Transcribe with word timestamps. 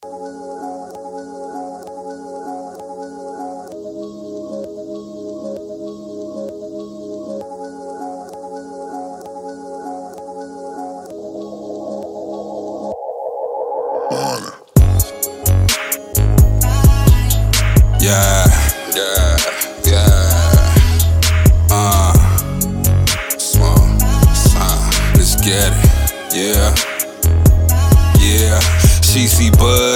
Yeah, 0.00 0.10
yeah, 18.94 19.36
yeah. 19.84 20.08
Uh, 21.70 22.12
let's 25.16 25.34
get 25.42 25.72
it. 25.72 25.90
Yeah, 26.32 26.72
yeah. 28.20 28.60
She 29.02 29.26
see 29.26 29.50
bud 29.50 29.87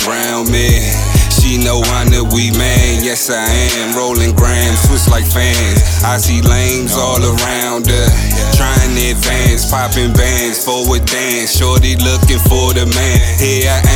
around 0.00 0.50
me. 0.50 0.80
She 1.28 1.58
know 1.58 1.82
I'm 1.98 2.08
the 2.08 2.22
weed 2.22 2.56
man. 2.56 3.02
Yes, 3.02 3.28
I 3.28 3.44
am. 3.82 3.96
Rolling 3.96 4.34
grams, 4.34 4.78
switch 4.86 5.08
like 5.10 5.26
fans. 5.26 5.82
I 6.04 6.16
see 6.16 6.40
lanes 6.40 6.94
all 6.96 7.20
around 7.20 7.90
her. 7.90 8.06
Trying 8.54 8.94
to 8.94 9.10
advance, 9.10 9.68
popping 9.70 10.12
bands, 10.12 10.64
forward 10.64 11.04
dance. 11.04 11.56
Shorty 11.58 11.96
looking 11.96 12.40
for 12.46 12.72
the 12.72 12.86
man. 12.94 13.18
Here 13.38 13.68
I 13.68 13.80
am. 13.80 13.91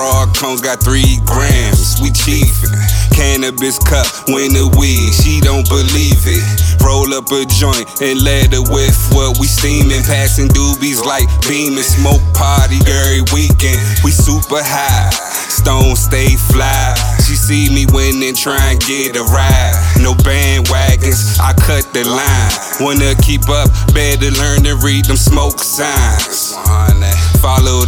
Raw 0.00 0.24
cones 0.32 0.62
got 0.62 0.80
three 0.80 1.20
grams. 1.28 2.00
We 2.00 2.08
chiefin'. 2.08 2.72
Cannabis 3.12 3.76
cup, 3.84 4.08
when 4.32 4.56
the 4.56 4.64
weed, 4.80 5.12
she 5.12 5.44
don't 5.44 5.68
believe 5.68 6.24
it. 6.24 6.40
Roll 6.80 7.12
up 7.12 7.28
a 7.28 7.44
joint 7.44 7.84
and 8.00 8.24
let 8.24 8.48
her 8.56 8.64
whiff 8.72 8.96
what 9.12 9.36
we 9.36 9.44
steamin'. 9.44 10.00
Passing 10.08 10.48
doobies 10.48 11.04
like 11.04 11.28
beamin', 11.44 11.84
smoke 11.84 12.24
party 12.32 12.80
every 12.88 13.28
weekend. 13.28 13.76
We 14.00 14.08
super 14.10 14.64
high, 14.64 15.12
stone 15.52 15.92
stay 16.00 16.32
fly. 16.48 16.96
She 17.28 17.36
see 17.36 17.68
me 17.68 17.84
winning, 17.92 18.34
try 18.34 18.72
and 18.72 18.80
get 18.80 19.20
a 19.20 19.24
ride. 19.28 19.76
No 20.00 20.16
bandwagons, 20.24 21.36
I 21.36 21.52
cut 21.60 21.84
the 21.92 22.08
line. 22.08 22.52
Wanna 22.80 23.12
keep 23.20 23.44
up, 23.52 23.68
better 23.92 24.32
learn 24.40 24.64
to 24.64 24.80
read 24.80 25.04
them 25.04 25.20
smoke 25.20 25.60
signs. 25.60 26.56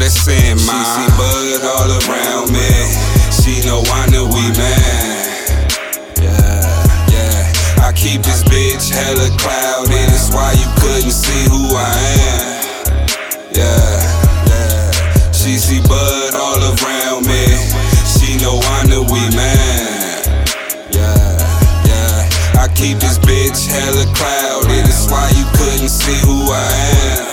That 0.02 0.10
sand 0.10 0.58
mine. 0.66 0.82
She 0.82 0.82
see 0.98 1.10
bud 1.14 1.62
all 1.62 1.86
around 1.86 2.50
me. 2.50 2.66
She 3.38 3.62
know 3.62 3.86
I 3.86 4.10
know 4.10 4.26
weed 4.26 4.50
man. 4.58 5.30
Yeah, 6.18 6.58
yeah. 7.06 7.86
I 7.86 7.94
keep 7.94 8.26
this 8.26 8.42
bitch 8.42 8.90
hella 8.90 9.30
clouded. 9.38 9.94
That's 10.10 10.34
why 10.34 10.58
you 10.58 10.66
couldn't 10.82 11.14
see 11.14 11.46
who 11.46 11.70
I 11.78 11.94
am. 12.18 12.50
Yeah, 13.54 14.02
yeah. 14.50 15.30
She 15.30 15.54
see 15.54 15.78
bud 15.86 16.34
all 16.34 16.58
around 16.58 17.22
me. 17.22 17.46
She 18.10 18.42
know 18.42 18.58
I 18.58 18.82
know 18.90 19.06
weed 19.06 19.30
man. 19.38 20.18
Yeah, 20.90 21.38
yeah. 21.86 22.58
I 22.58 22.66
keep 22.74 22.98
this 22.98 23.22
bitch 23.22 23.70
hella 23.70 24.02
clouded. 24.18 24.82
That's 24.82 25.06
why 25.06 25.30
you 25.38 25.46
couldn't 25.54 25.94
see 25.94 26.18
who 26.26 26.50
I 26.50 27.22
am. 27.22 27.31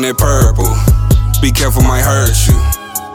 Rolling 0.00 0.14
it 0.14 0.18
purple. 0.18 0.72
Be 1.42 1.50
careful, 1.50 1.82
might 1.82 2.00
hurt 2.00 2.32
you. 2.48 2.56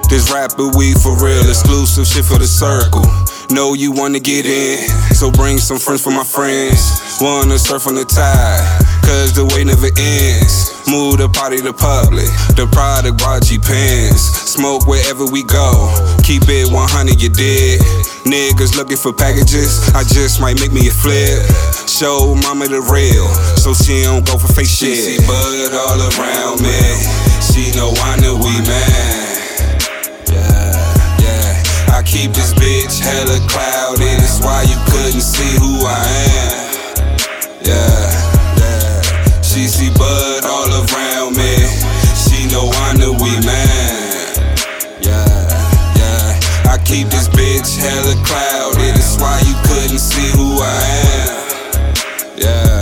This 0.07 0.31
rapper 0.31 0.69
weed 0.77 0.97
for 1.01 1.17
real, 1.17 1.41
exclusive 1.49 2.05
shit 2.05 2.25
for 2.25 2.37
the 2.37 2.45
circle. 2.45 3.01
Know 3.49 3.73
you 3.73 3.91
wanna 3.91 4.19
get 4.19 4.45
in, 4.45 4.87
so 5.13 5.31
bring 5.31 5.57
some 5.57 5.79
friends 5.79 6.03
for 6.03 6.11
my 6.11 6.23
friends. 6.23 7.17
Wanna 7.19 7.57
surf 7.57 7.87
on 7.87 7.95
the 7.95 8.05
tide, 8.05 8.61
cause 9.01 9.33
the 9.33 9.45
way 9.45 9.63
never 9.63 9.89
ends. 9.97 10.85
Move 10.87 11.17
the 11.17 11.29
party 11.29 11.57
to 11.57 11.73
public, 11.73 12.29
the 12.53 12.67
product 12.69 13.51
you 13.51 13.59
pants. 13.59 14.21
Smoke 14.53 14.85
wherever 14.85 15.25
we 15.25 15.41
go, 15.43 15.89
keep 16.21 16.43
it 16.49 16.71
100, 16.71 17.19
you 17.19 17.29
did. 17.29 17.81
Niggas 18.25 18.75
looking 18.77 18.97
for 18.97 19.11
packages, 19.11 19.89
I 19.95 20.03
just 20.03 20.39
might 20.39 20.59
make 20.59 20.71
me 20.71 20.87
a 20.87 20.91
flip. 20.91 21.41
Show 21.95 22.35
mama 22.43 22.67
the 22.67 22.83
real, 22.91 23.23
so 23.55 23.71
she 23.71 24.03
don't 24.03 24.27
go 24.27 24.35
for 24.37 24.51
fake 24.51 24.67
shit. 24.67 24.99
She 24.99 25.15
see 25.15 25.23
bud 25.23 25.71
all 25.71 25.95
around 25.95 26.59
me, 26.59 26.75
she 27.39 27.71
know 27.71 27.95
I 28.03 28.19
know 28.19 28.35
weed 28.35 28.67
man. 28.67 29.79
Yeah, 30.27 30.75
yeah. 31.23 31.95
I 31.95 32.03
keep 32.03 32.35
this 32.35 32.51
bitch 32.51 32.99
hella 32.99 33.39
clouded, 33.47 34.19
that's 34.19 34.43
why 34.43 34.67
you 34.67 34.75
couldn't 34.91 35.23
see 35.23 35.55
who 35.55 35.87
I 35.87 36.03
am. 36.35 36.75
Yeah, 37.63 38.11
yeah. 38.59 39.39
She 39.39 39.63
see 39.63 39.87
bud 39.95 40.43
all 40.43 40.67
around 40.67 41.39
me, 41.39 41.63
she 42.11 42.43
know 42.51 42.67
I 42.75 42.91
know 42.99 43.15
weed 43.15 43.39
man. 43.47 44.35
Yeah, 44.99 45.47
yeah. 45.95 46.67
I 46.67 46.75
keep 46.83 47.07
this 47.07 47.31
bitch 47.31 47.79
hella 47.79 48.19
clouded, 48.27 48.99
that's 48.99 49.15
why 49.15 49.39
you 49.47 49.55
couldn't 49.63 50.03
see 50.03 50.27
who 50.35 50.59
I 50.59 50.75
am. 50.99 51.04
Yeah. 52.37 52.74